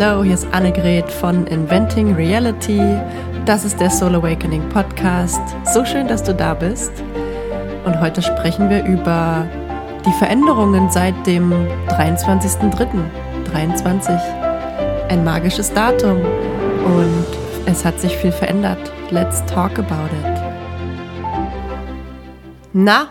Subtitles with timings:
[0.00, 2.80] Hallo, hier ist Annegret von Inventing Reality.
[3.44, 5.42] Das ist der Soul Awakening Podcast.
[5.74, 6.90] So schön, dass du da bist.
[7.84, 9.46] Und heute sprechen wir über
[10.06, 11.52] die Veränderungen seit dem
[11.88, 14.18] 23.03.23.
[15.10, 16.16] Ein magisches Datum.
[16.16, 17.26] Und
[17.66, 18.90] es hat sich viel verändert.
[19.10, 20.40] Let's talk about it.
[22.72, 23.08] Na,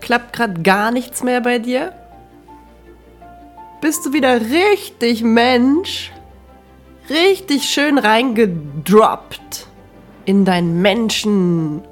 [0.00, 1.92] klappt gerade gar nichts mehr bei dir?
[3.86, 6.10] Bist du wieder richtig Mensch,
[7.08, 9.68] richtig schön reingedroppt
[10.24, 11.82] in deinen Menschen.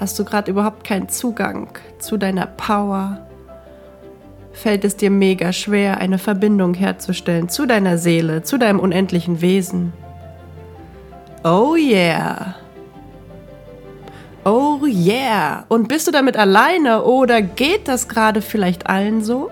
[0.00, 3.18] Hast du gerade überhaupt keinen Zugang zu deiner Power?
[4.54, 9.92] Fällt es dir mega schwer, eine Verbindung herzustellen zu deiner Seele, zu deinem unendlichen Wesen?
[11.44, 12.54] Oh yeah!
[14.46, 15.66] Oh yeah!
[15.68, 19.50] Und bist du damit alleine oder geht das gerade vielleicht allen so?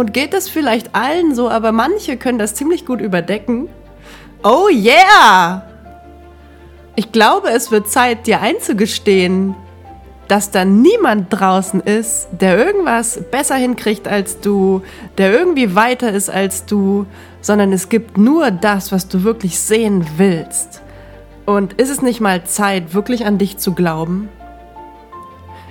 [0.00, 3.68] Und geht das vielleicht allen so, aber manche können das ziemlich gut überdecken?
[4.42, 5.62] Oh yeah!
[6.96, 9.54] Ich glaube, es wird Zeit, dir einzugestehen,
[10.26, 14.80] dass da niemand draußen ist, der irgendwas besser hinkriegt als du,
[15.18, 17.04] der irgendwie weiter ist als du,
[17.42, 20.80] sondern es gibt nur das, was du wirklich sehen willst.
[21.44, 24.30] Und ist es nicht mal Zeit, wirklich an dich zu glauben?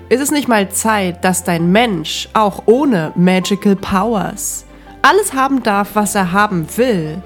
[0.10, 4.66] Ist es nicht mal Zeit, dass dein Mensch auch ohne Magical Powers
[5.04, 7.22] alles haben darf, was er haben will?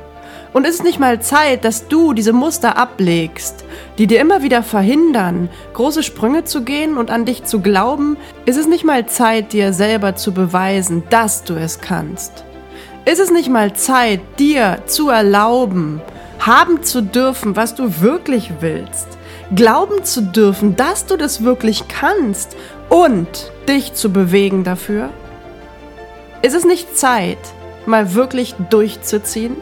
[0.51, 3.63] Und ist es nicht mal Zeit, dass du diese Muster ablegst,
[3.97, 8.17] die dir immer wieder verhindern, große Sprünge zu gehen und an dich zu glauben?
[8.45, 12.43] Ist es nicht mal Zeit, dir selber zu beweisen, dass du es kannst?
[13.05, 16.01] Ist es nicht mal Zeit, dir zu erlauben,
[16.39, 19.12] haben zu dürfen, was du wirklich willst?
[19.55, 22.55] Glauben zu dürfen, dass du das wirklich kannst
[22.89, 25.09] und dich zu bewegen dafür?
[26.41, 27.37] Ist es nicht Zeit,
[27.85, 29.55] mal wirklich durchzuziehen?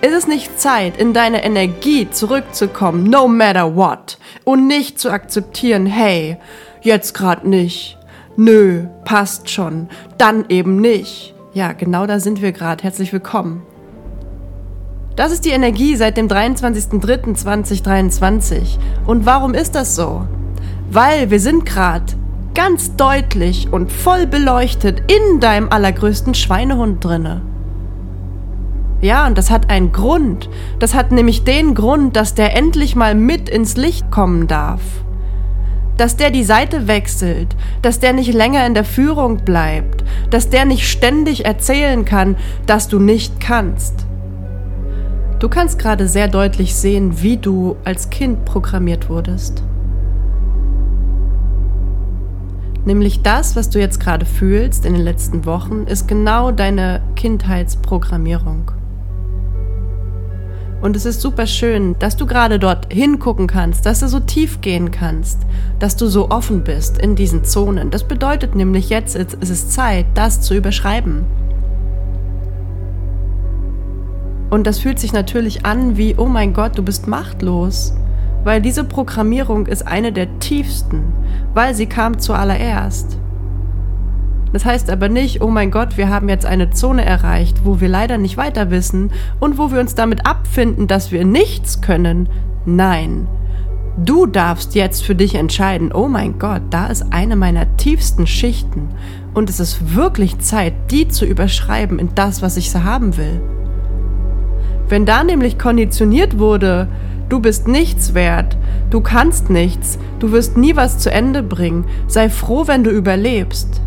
[0.00, 5.86] Ist es nicht Zeit, in deine Energie zurückzukommen, no matter what, und nicht zu akzeptieren,
[5.86, 6.36] hey,
[6.82, 7.98] jetzt grad nicht,
[8.36, 9.88] nö, passt schon,
[10.18, 11.34] dann eben nicht.
[11.54, 12.82] Ja, genau da sind wir gerade.
[12.82, 13.62] Herzlich willkommen.
[15.16, 18.78] Das ist die Energie seit dem 23.03.2023.
[19.06, 20.26] Und warum ist das so?
[20.90, 22.14] Weil wir sind gerade
[22.54, 27.42] ganz deutlich und voll beleuchtet in deinem allergrößten Schweinehund drinne.
[29.02, 30.48] Ja, und das hat einen Grund.
[30.80, 34.80] Das hat nämlich den Grund, dass der endlich mal mit ins Licht kommen darf.
[35.96, 40.64] Dass der die Seite wechselt, dass der nicht länger in der Führung bleibt, dass der
[40.64, 42.34] nicht ständig erzählen kann,
[42.66, 44.06] dass du nicht kannst.
[45.44, 49.62] Du kannst gerade sehr deutlich sehen, wie du als Kind programmiert wurdest.
[52.86, 58.70] Nämlich das, was du jetzt gerade fühlst in den letzten Wochen, ist genau deine Kindheitsprogrammierung.
[60.80, 64.62] Und es ist super schön, dass du gerade dort hingucken kannst, dass du so tief
[64.62, 65.42] gehen kannst,
[65.78, 67.90] dass du so offen bist in diesen Zonen.
[67.90, 71.43] Das bedeutet nämlich jetzt ist es Zeit, das zu überschreiben.
[74.54, 77.94] Und das fühlt sich natürlich an wie, oh mein Gott, du bist machtlos
[78.44, 81.02] weil diese Programmierung ist eine der tiefsten,
[81.54, 83.18] weil sie kam zuallererst.
[84.52, 87.88] Das heißt aber nicht, oh mein Gott, wir haben jetzt eine Zone erreicht, wo wir
[87.88, 89.10] leider nicht weiter wissen
[89.40, 92.28] und wo wir uns damit abfinden, dass wir nichts können.
[92.64, 93.26] Nein.
[93.96, 98.90] Du darfst jetzt für dich entscheiden, oh mein Gott, da ist eine meiner tiefsten Schichten
[99.34, 103.40] und es ist wirklich Zeit, die zu überschreiben in das, was ich so haben will.
[104.88, 106.88] Wenn da nämlich konditioniert wurde,
[107.28, 108.56] Du bist nichts wert,
[108.90, 113.80] du kannst nichts, du wirst nie was zu Ende bringen, sei froh, wenn du überlebst.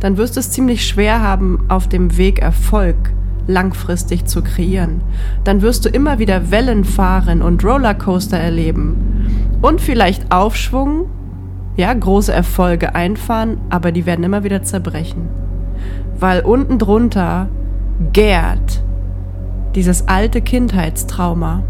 [0.00, 2.96] Dann wirst du es ziemlich schwer haben, auf dem Weg Erfolg
[3.46, 5.02] langfristig zu kreieren.
[5.44, 9.56] Dann wirst du immer wieder Wellen fahren und Rollercoaster erleben.
[9.62, 11.06] Und vielleicht Aufschwung,
[11.76, 15.28] ja, große Erfolge einfahren, aber die werden immer wieder zerbrechen.
[16.18, 17.48] Weil unten drunter
[18.12, 18.82] gärt
[19.74, 21.62] dieses alte Kindheitstrauma,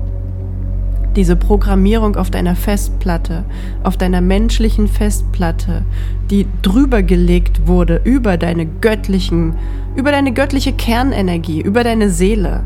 [1.14, 3.44] diese Programmierung auf deiner Festplatte,
[3.82, 5.82] auf deiner menschlichen Festplatte,
[6.30, 9.54] die drüber gelegt wurde über deine göttlichen,
[9.94, 12.62] über deine göttliche Kernenergie, über deine Seele.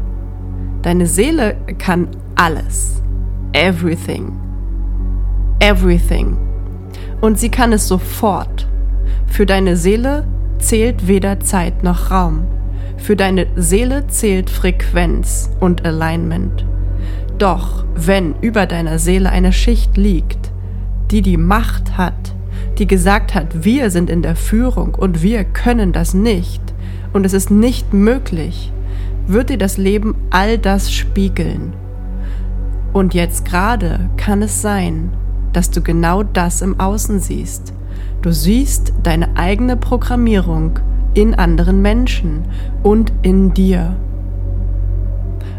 [0.83, 3.03] Deine Seele kann alles.
[3.53, 4.33] Everything.
[5.59, 6.37] Everything.
[7.21, 8.69] Und sie kann es sofort.
[9.27, 10.25] Für deine Seele
[10.59, 12.45] zählt weder Zeit noch Raum.
[12.97, 16.65] Für deine Seele zählt Frequenz und Alignment.
[17.39, 20.51] Doch wenn über deiner Seele eine Schicht liegt,
[21.11, 22.35] die die Macht hat,
[22.79, 26.63] die gesagt hat, wir sind in der Führung und wir können das nicht
[27.13, 28.73] und es ist nicht möglich,
[29.27, 31.75] wird dir das Leben all das spiegeln.
[32.93, 35.11] Und jetzt gerade kann es sein,
[35.53, 37.73] dass du genau das im Außen siehst.
[38.23, 40.81] Du siehst deine eigene Programmierung
[41.17, 42.45] in anderen Menschen
[42.83, 43.97] und in dir.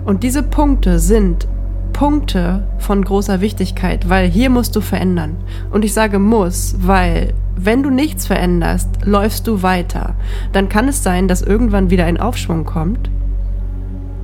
[0.06, 1.48] Und diese Punkte sind
[1.94, 5.36] Punkte von großer Wichtigkeit, weil hier musst du verändern.
[5.72, 10.14] Und ich sage muss, weil wenn du nichts veränderst, läufst du weiter.
[10.54, 13.10] Dann kann es sein, dass irgendwann wieder ein Aufschwung kommt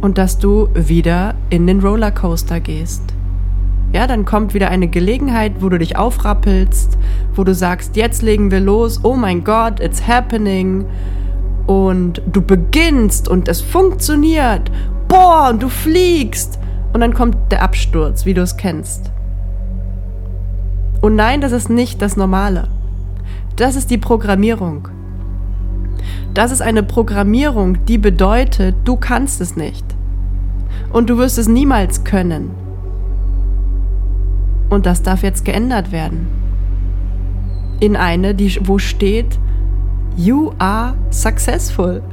[0.01, 3.01] und dass du wieder in den Rollercoaster gehst.
[3.91, 6.97] Ja, dann kommt wieder eine Gelegenheit, wo du dich aufrappelst,
[7.33, 10.85] wo du sagst, jetzt legen wir los, oh mein Gott, it's happening.
[11.65, 14.71] Und du beginnst und es funktioniert.
[15.07, 16.59] Boah, und du fliegst.
[16.93, 19.11] Und dann kommt der Absturz, wie du es kennst.
[21.01, 22.67] Und nein, das ist nicht das Normale.
[23.55, 24.87] Das ist die Programmierung.
[26.33, 29.85] Das ist eine Programmierung, die bedeutet, du kannst es nicht.
[30.91, 32.51] Und du wirst es niemals können.
[34.69, 36.27] Und das darf jetzt geändert werden.
[37.79, 39.37] In eine, die, wo steht,
[40.15, 42.03] You are successful.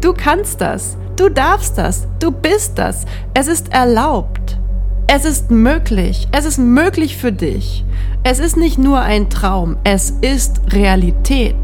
[0.00, 0.96] Du kannst das.
[1.16, 2.06] Du darfst das.
[2.18, 3.06] Du bist das.
[3.32, 4.58] Es ist erlaubt.
[5.06, 6.28] Es ist möglich.
[6.32, 7.84] Es ist möglich für dich.
[8.24, 9.76] Es ist nicht nur ein Traum.
[9.84, 11.56] Es ist Realität.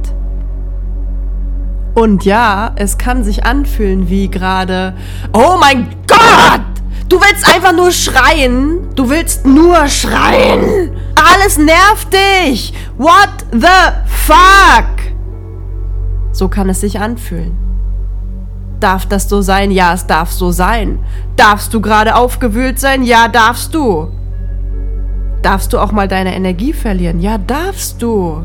[1.95, 4.95] Und ja, es kann sich anfühlen wie gerade,
[5.35, 6.63] oh mein Gott!
[7.11, 8.89] Du willst einfach nur schreien.
[8.95, 10.93] Du willst nur schreien.
[11.15, 12.73] Alles nervt dich.
[12.97, 14.92] What the fuck?
[16.33, 17.57] So kann es sich anfühlen.
[18.81, 19.71] Darf das so sein?
[19.71, 20.99] Ja, es darf so sein.
[21.37, 23.05] Darfst du gerade aufgewühlt sein?
[23.05, 24.09] Ja, darfst du.
[25.43, 27.21] Darfst du auch mal deine Energie verlieren?
[27.21, 28.45] Ja, darfst du.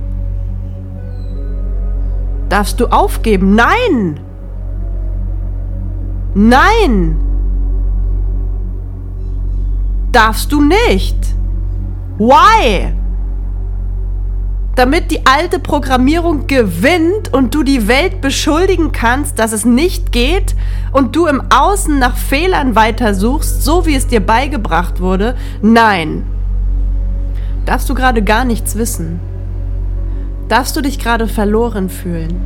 [2.49, 3.55] Darfst du aufgeben?
[3.55, 4.19] Nein!
[6.35, 7.27] Nein!
[10.17, 11.15] darfst du nicht.
[12.17, 12.91] Why?
[14.77, 20.55] Damit die alte Programmierung gewinnt und du die Welt beschuldigen kannst, dass es nicht geht
[20.91, 25.35] und du im Außen nach Fehlern weitersuchst, so wie es dir beigebracht wurde?
[25.63, 26.27] Nein.
[27.65, 29.19] Darfst du gerade gar nichts wissen?
[30.47, 32.39] Darfst du dich gerade verloren fühlen?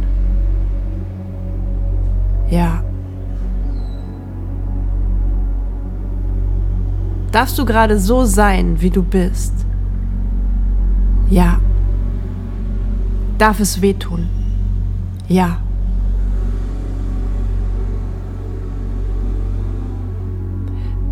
[2.50, 2.82] Ja.
[7.34, 9.54] Darfst du gerade so sein, wie du bist?
[11.30, 11.60] Ja.
[13.42, 14.28] Darf es wehtun?
[15.28, 15.58] Ja.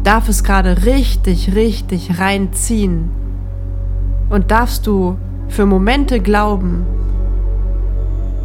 [0.03, 3.09] Darf es gerade richtig, richtig reinziehen?
[4.29, 5.17] Und darfst du
[5.47, 6.85] für Momente glauben,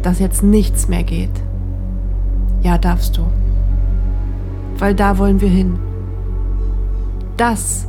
[0.01, 1.43] dass jetzt nichts mehr geht?
[2.63, 3.27] Ja, darfst du.
[4.79, 5.77] Weil da wollen wir hin.
[7.37, 7.87] Das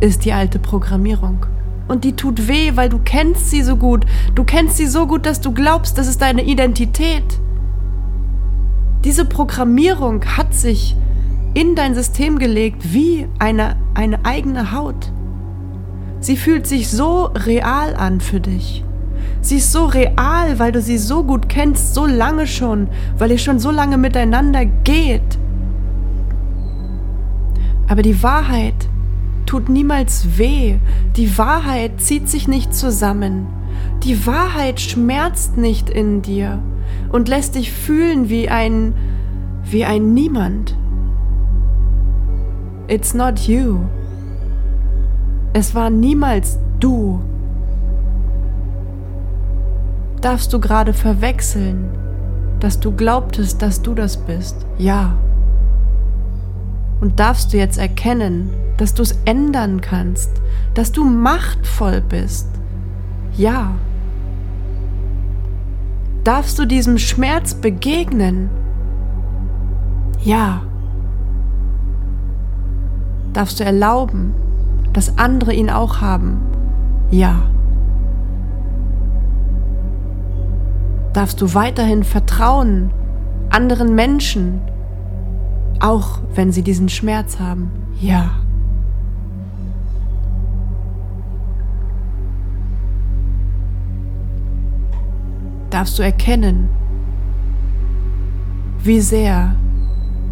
[0.00, 1.44] ist die alte Programmierung.
[1.88, 4.04] Und die tut weh, weil du kennst sie so gut.
[4.34, 7.24] Du kennst sie so gut, dass du glaubst, das ist deine Identität.
[9.04, 10.94] Diese Programmierung hat sich
[11.54, 15.12] in dein System gelegt wie eine, eine eigene Haut.
[16.20, 18.84] Sie fühlt sich so real an für dich.
[19.40, 23.38] Sie ist so real, weil du sie so gut kennst, so lange schon, weil ihr
[23.38, 25.38] schon so lange miteinander geht.
[27.88, 28.88] Aber die Wahrheit
[29.48, 30.76] tut niemals weh.
[31.16, 33.46] Die Wahrheit zieht sich nicht zusammen.
[34.04, 36.58] Die Wahrheit schmerzt nicht in dir
[37.10, 38.92] und lässt dich fühlen wie ein
[39.64, 40.76] wie ein Niemand.
[42.88, 43.78] It's not you.
[45.54, 47.20] Es war niemals du.
[50.20, 51.88] Darfst du gerade verwechseln,
[52.60, 54.66] dass du glaubtest, dass du das bist?
[54.76, 55.16] Ja.
[57.00, 60.30] Und darfst du jetzt erkennen, dass du es ändern kannst,
[60.74, 62.48] dass du machtvoll bist?
[63.36, 63.74] Ja.
[66.24, 68.48] Darfst du diesem Schmerz begegnen?
[70.24, 70.62] Ja.
[73.34, 74.32] Darfst du erlauben,
[74.92, 76.40] dass andere ihn auch haben?
[77.10, 77.42] Ja.
[81.12, 82.90] Darfst du weiterhin vertrauen
[83.50, 84.60] anderen Menschen,
[85.80, 87.70] auch wenn sie diesen Schmerz haben.
[88.00, 88.30] Ja.
[95.78, 96.68] Darfst du erkennen,
[98.82, 99.54] wie sehr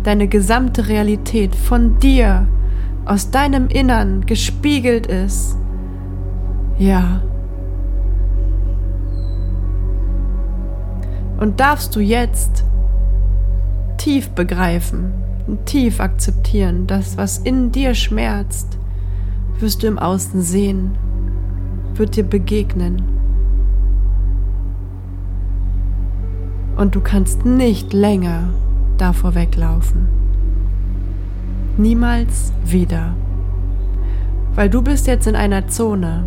[0.02, 2.48] deine gesamte Realität von dir,
[3.04, 5.56] aus deinem Innern gespiegelt ist.
[6.78, 7.22] Ja.
[11.38, 12.64] Und darfst du jetzt
[13.98, 15.12] tief begreifen,
[15.64, 16.88] tief akzeptieren.
[16.88, 18.76] Das, was in dir schmerzt,
[19.60, 20.98] wirst du im Außen sehen,
[21.94, 23.15] wird dir begegnen.
[26.76, 28.50] Und du kannst nicht länger
[28.98, 30.08] davor weglaufen.
[31.78, 33.14] Niemals wieder.
[34.54, 36.24] Weil du bist jetzt in einer Zone,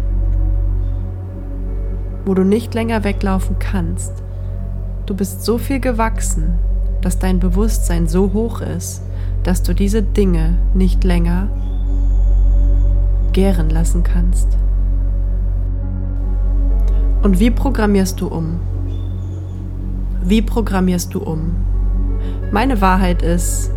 [2.25, 4.11] wo du nicht länger weglaufen kannst.
[5.05, 6.53] Du bist so viel gewachsen,
[7.01, 9.01] dass dein Bewusstsein so hoch ist,
[9.43, 11.47] dass du diese Dinge nicht länger
[13.33, 14.47] gären lassen kannst.
[17.21, 18.59] Und wie programmierst du um?
[20.29, 21.55] Wie programmierst du um?
[22.51, 23.71] Meine Wahrheit ist,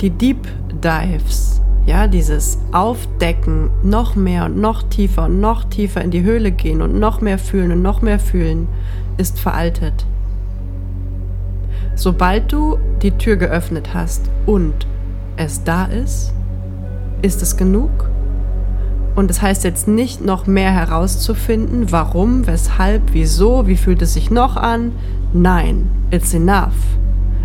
[0.00, 0.48] die Deep
[0.82, 6.50] Dives, ja, dieses Aufdecken, noch mehr und noch tiefer und noch tiefer in die Höhle
[6.50, 8.66] gehen und noch mehr fühlen und noch mehr fühlen,
[9.16, 10.04] ist veraltet.
[11.94, 14.88] Sobald du die Tür geöffnet hast und
[15.36, 16.32] es da ist,
[17.22, 18.10] ist es genug.
[19.16, 24.12] Und es das heißt jetzt nicht noch mehr herauszufinden, warum, weshalb, wieso, wie fühlt es
[24.12, 24.92] sich noch an.
[25.32, 26.74] Nein, it's enough.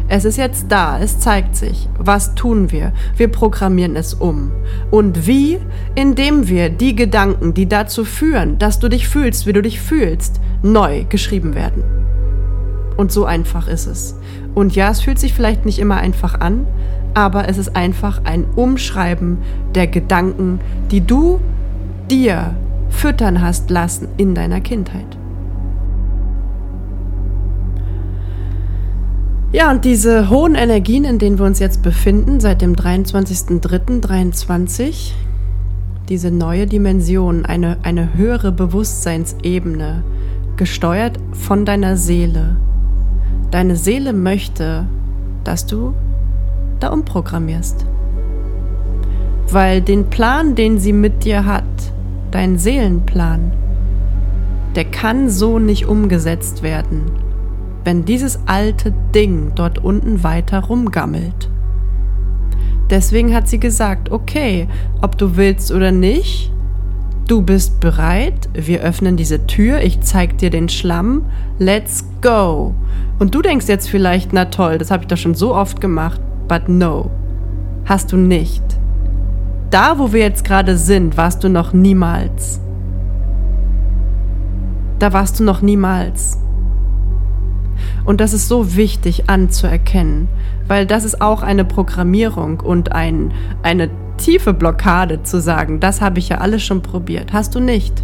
[0.09, 1.87] Es ist jetzt da, es zeigt sich.
[1.97, 2.91] Was tun wir?
[3.15, 4.51] Wir programmieren es um.
[4.91, 5.59] Und wie?
[5.95, 10.41] Indem wir die Gedanken, die dazu führen, dass du dich fühlst, wie du dich fühlst,
[10.63, 11.83] neu geschrieben werden.
[12.97, 14.17] Und so einfach ist es.
[14.53, 16.67] Und ja, es fühlt sich vielleicht nicht immer einfach an,
[17.13, 19.37] aber es ist einfach ein Umschreiben
[19.73, 20.59] der Gedanken,
[20.91, 21.39] die du
[22.11, 22.53] dir
[22.89, 25.17] füttern hast lassen in deiner Kindheit.
[29.53, 35.11] Ja, und diese hohen Energien, in denen wir uns jetzt befinden, seit dem 23.03.23,
[36.09, 40.03] diese neue Dimension, eine, eine höhere Bewusstseinsebene,
[40.57, 42.57] gesteuert von deiner Seele.
[43.51, 44.85] Deine Seele möchte,
[45.43, 45.93] dass du
[46.79, 47.85] da umprogrammierst.
[49.49, 51.65] Weil den Plan, den sie mit dir hat,
[52.31, 53.51] dein Seelenplan,
[54.75, 57.11] der kann so nicht umgesetzt werden
[57.83, 61.49] wenn dieses alte Ding dort unten weiter rumgammelt.
[62.89, 64.67] Deswegen hat sie gesagt, okay,
[65.01, 66.51] ob du willst oder nicht,
[67.27, 71.25] du bist bereit, wir öffnen diese Tür, ich zeig dir den Schlamm,
[71.57, 72.75] let's go.
[73.17, 76.19] Und du denkst jetzt vielleicht, na toll, das habe ich doch schon so oft gemacht,
[76.47, 77.09] but no,
[77.85, 78.63] hast du nicht.
[79.71, 82.59] Da, wo wir jetzt gerade sind, warst du noch niemals.
[84.99, 86.37] Da warst du noch niemals.
[88.03, 90.27] Und das ist so wichtig anzuerkennen,
[90.67, 93.31] weil das ist auch eine Programmierung und ein,
[93.63, 97.31] eine tiefe Blockade zu sagen, das habe ich ja alles schon probiert.
[97.31, 98.03] Hast du nicht.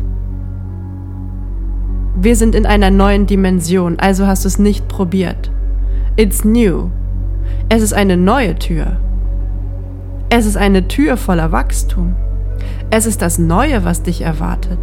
[2.16, 5.52] Wir sind in einer neuen Dimension, also hast du es nicht probiert.
[6.16, 6.90] It's new.
[7.68, 8.98] Es ist eine neue Tür.
[10.30, 12.16] Es ist eine Tür voller Wachstum.
[12.90, 14.80] Es ist das Neue, was dich erwartet.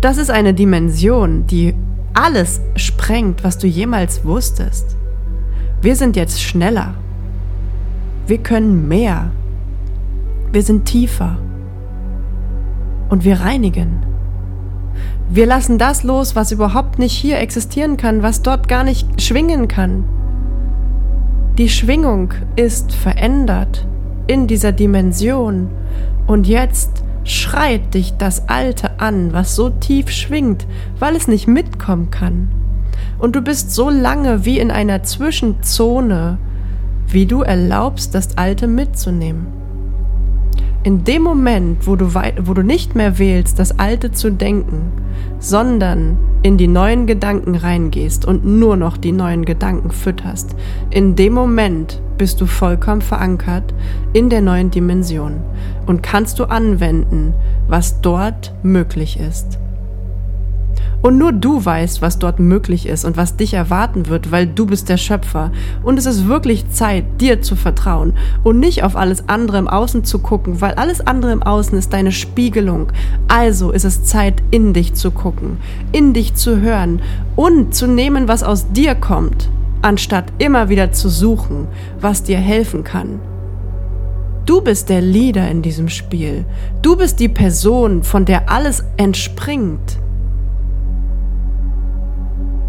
[0.00, 1.74] Das ist eine Dimension, die
[2.12, 4.96] alles sprengt, was du jemals wusstest.
[5.80, 6.94] Wir sind jetzt schneller.
[8.26, 9.30] Wir können mehr.
[10.50, 11.38] Wir sind tiefer.
[13.10, 14.04] Und wir reinigen.
[15.28, 19.68] Wir lassen das los, was überhaupt nicht hier existieren kann, was dort gar nicht schwingen
[19.68, 20.04] kann.
[21.58, 23.86] Die Schwingung ist verändert
[24.26, 25.68] in dieser Dimension.
[26.26, 30.66] Und jetzt schreit dich das Alte an, was so tief schwingt,
[30.98, 32.48] weil es nicht mitkommen kann.
[33.18, 36.38] Und du bist so lange wie in einer Zwischenzone,
[37.08, 39.59] wie du erlaubst, das Alte mitzunehmen.
[40.82, 44.90] In dem Moment, wo du, wo du nicht mehr wählst, das Alte zu denken,
[45.38, 50.56] sondern in die neuen Gedanken reingehst und nur noch die neuen Gedanken fütterst,
[50.88, 53.74] in dem Moment bist du vollkommen verankert
[54.14, 55.40] in der neuen Dimension
[55.84, 57.34] und kannst du anwenden,
[57.68, 59.58] was dort möglich ist.
[61.02, 64.66] Und nur du weißt, was dort möglich ist und was dich erwarten wird, weil du
[64.66, 65.50] bist der Schöpfer.
[65.82, 68.12] Und es ist wirklich Zeit, dir zu vertrauen
[68.44, 71.92] und nicht auf alles andere im Außen zu gucken, weil alles andere im Außen ist
[71.92, 72.92] deine Spiegelung.
[73.28, 75.58] Also ist es Zeit, in dich zu gucken,
[75.92, 77.00] in dich zu hören
[77.34, 79.48] und zu nehmen, was aus dir kommt,
[79.82, 81.66] anstatt immer wieder zu suchen,
[82.00, 83.20] was dir helfen kann.
[84.44, 86.44] Du bist der Leader in diesem Spiel.
[86.82, 89.99] Du bist die Person, von der alles entspringt.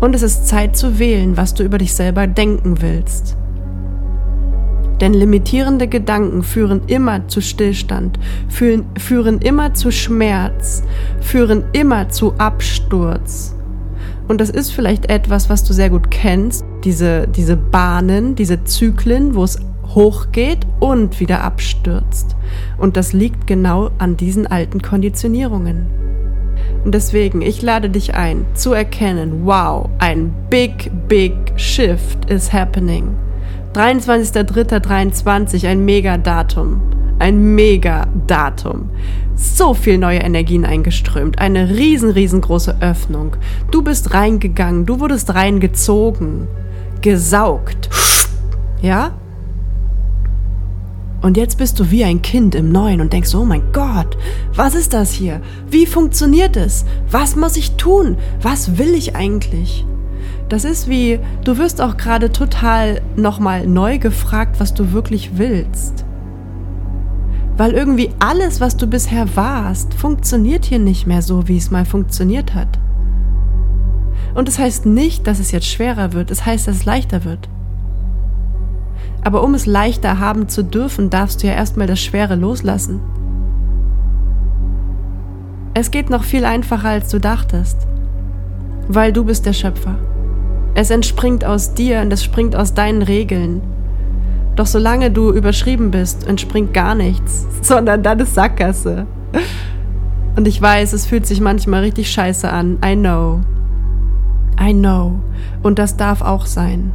[0.01, 3.37] Und es ist Zeit zu wählen, was du über dich selber denken willst.
[4.99, 10.83] Denn limitierende Gedanken führen immer zu Stillstand, führen, führen immer zu Schmerz,
[11.21, 13.55] führen immer zu Absturz.
[14.27, 19.35] Und das ist vielleicht etwas, was du sehr gut kennst, diese, diese Bahnen, diese Zyklen,
[19.35, 19.59] wo es
[19.93, 22.35] hochgeht und wieder abstürzt.
[22.77, 26.00] Und das liegt genau an diesen alten Konditionierungen.
[26.83, 33.15] Und deswegen, ich lade dich ein, zu erkennen, wow, ein big, big shift is happening.
[33.73, 36.81] 23.03.23, ein Megadatum.
[37.19, 38.89] Ein Megadatum.
[39.35, 41.39] So viel neue Energien eingeströmt.
[41.39, 43.35] Eine riesen, riesengroße Öffnung.
[43.69, 46.47] Du bist reingegangen, du wurdest reingezogen.
[47.01, 47.89] Gesaugt.
[48.81, 49.11] Ja?
[51.21, 54.17] Und jetzt bist du wie ein Kind im Neuen und denkst, oh mein Gott,
[54.55, 55.41] was ist das hier?
[55.69, 56.85] Wie funktioniert es?
[57.09, 58.17] Was muss ich tun?
[58.41, 59.85] Was will ich eigentlich?
[60.49, 66.03] Das ist wie, du wirst auch gerade total nochmal neu gefragt, was du wirklich willst.
[67.55, 71.85] Weil irgendwie alles, was du bisher warst, funktioniert hier nicht mehr so, wie es mal
[71.85, 72.79] funktioniert hat.
[74.33, 76.85] Und es das heißt nicht, dass es jetzt schwerer wird, es das heißt, dass es
[76.85, 77.47] leichter wird.
[79.23, 82.99] Aber um es leichter haben zu dürfen, darfst du ja erstmal das Schwere loslassen.
[85.73, 87.87] Es geht noch viel einfacher, als du dachtest,
[88.87, 89.95] weil du bist der Schöpfer.
[90.73, 93.61] Es entspringt aus dir und es springt aus deinen Regeln.
[94.55, 99.05] Doch solange du überschrieben bist, entspringt gar nichts, sondern ist Sackgasse.
[100.35, 102.79] Und ich weiß, es fühlt sich manchmal richtig scheiße an.
[102.85, 103.41] I know.
[104.59, 105.19] I know.
[105.61, 106.91] Und das darf auch sein.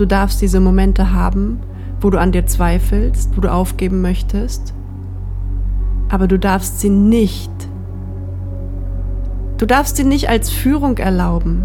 [0.00, 1.60] Du darfst diese Momente haben,
[2.00, 4.72] wo du an dir zweifelst, wo du aufgeben möchtest,
[6.08, 7.50] aber du darfst sie nicht.
[9.58, 11.64] Du darfst sie nicht als Führung erlauben.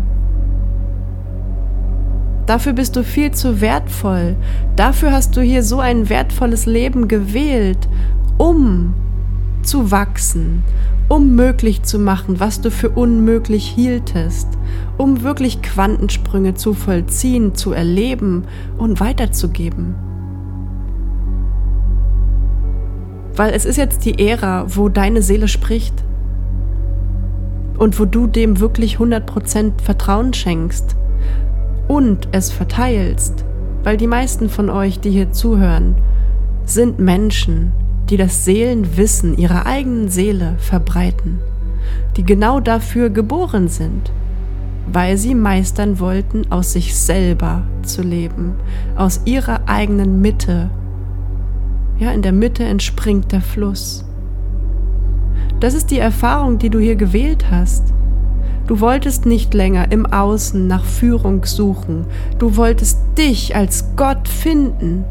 [2.46, 4.36] Dafür bist du viel zu wertvoll.
[4.76, 7.88] Dafür hast du hier so ein wertvolles Leben gewählt,
[8.38, 8.94] um
[9.64, 10.62] zu wachsen,
[11.08, 14.48] um möglich zu machen, was du für unmöglich hieltest,
[14.98, 18.46] um wirklich Quantensprünge zu vollziehen, zu erleben
[18.78, 19.96] und weiterzugeben.
[23.36, 26.04] Weil es ist jetzt die Ära, wo deine Seele spricht
[27.78, 30.96] und wo du dem wirklich 100% Vertrauen schenkst
[31.88, 33.46] und es verteilst,
[33.84, 35.96] weil die meisten von euch, die hier zuhören,
[36.66, 37.74] sind Menschen,
[38.10, 41.40] die das Seelenwissen ihrer eigenen Seele verbreiten,
[42.18, 44.12] die genau dafür geboren sind,
[44.92, 48.54] weil sie meistern wollten, aus sich selber zu leben,
[48.96, 50.70] aus ihrer eigenen Mitte.
[51.98, 54.06] Ja, in der Mitte entspringt der Fluss.
[55.60, 57.94] Das ist die Erfahrung, die du hier gewählt hast.
[58.68, 62.06] Du wolltest nicht länger im Außen nach Führung suchen,
[62.40, 65.06] du wolltest dich als Gott finden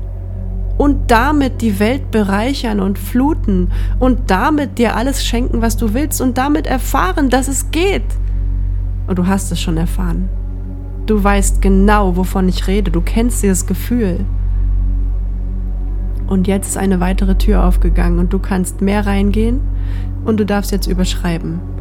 [0.76, 6.20] und damit die Welt bereichern und fluten und damit dir alles schenken, was du willst
[6.20, 8.04] und damit erfahren, dass es geht.
[9.06, 10.28] Und du hast es schon erfahren.
[11.06, 14.24] Du weißt genau, wovon ich rede, du kennst dieses Gefühl.
[16.26, 19.60] Und jetzt ist eine weitere Tür aufgegangen und du kannst mehr reingehen
[20.24, 21.73] und du darfst jetzt überschreiben.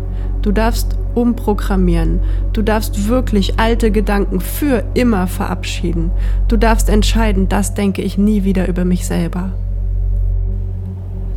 [0.44, 2.20] Du darfst umprogrammieren.
[2.52, 6.12] Du darfst wirklich alte Gedanken für immer verabschieden.
[6.50, 9.54] Du darfst entscheiden, das denke ich nie wieder über mich selber.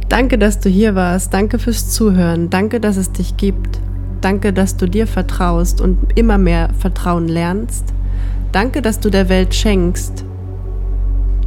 [0.08, 1.32] Danke, dass du hier warst.
[1.32, 2.50] Danke fürs Zuhören.
[2.50, 3.78] Danke, dass es dich gibt.
[4.20, 7.84] Danke, dass du dir vertraust und immer mehr Vertrauen lernst.
[8.50, 10.24] Danke, dass du der Welt schenkst,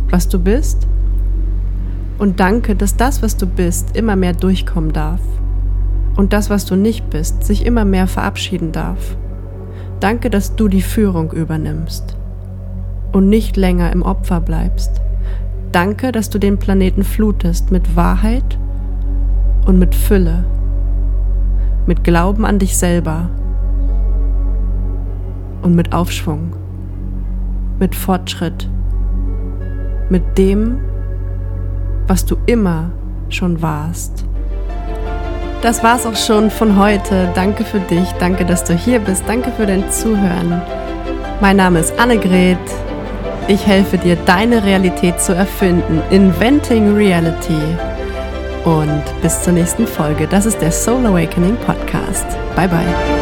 [0.10, 0.88] was du bist.
[2.18, 5.20] Und danke, dass das, was du bist, immer mehr durchkommen darf
[6.20, 9.16] und das, was du nicht bist, sich immer mehr verabschieden darf.
[10.02, 12.18] Danke, dass du die Führung übernimmst
[13.14, 15.00] und nicht länger im Opfer bleibst.
[15.72, 18.58] Danke, dass du den Planeten flutest mit Wahrheit
[19.66, 20.44] und mit Fülle,
[21.86, 23.30] mit Glauben an dich selber
[25.62, 26.54] und mit Aufschwung,
[27.80, 28.70] mit Fortschritt,
[30.10, 30.80] mit dem,
[32.08, 32.92] was du immer
[33.30, 34.26] schon warst.
[35.62, 37.30] Das war's auch schon von heute.
[37.36, 40.62] Danke für dich, danke, dass du hier bist, danke für dein Zuhören.
[41.42, 42.58] Mein Name ist Annegret.
[43.48, 46.02] Ich helfe dir, deine Realität zu erfinden.
[46.12, 47.60] Inventing Reality.
[48.64, 50.28] Und bis zur nächsten Folge.
[50.28, 52.26] Das ist der Soul Awakening Podcast.
[52.56, 53.19] Bye bye.